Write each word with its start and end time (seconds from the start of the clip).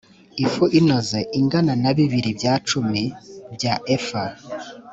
ifu 0.43 0.63
inoze 0.79 1.19
ingana 1.39 1.73
na 1.83 1.91
bibiri 1.97 2.31
bya 2.37 2.53
cumi 2.67 3.03
bya 3.53 3.73
efa 3.95 4.23